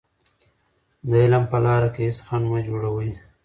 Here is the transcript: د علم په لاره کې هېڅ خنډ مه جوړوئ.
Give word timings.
د 1.09 1.11
علم 1.23 1.43
په 1.51 1.57
لاره 1.65 1.89
کې 1.93 2.01
هېڅ 2.07 2.17
خنډ 2.25 2.45
مه 2.51 2.59
جوړوئ. 2.67 3.11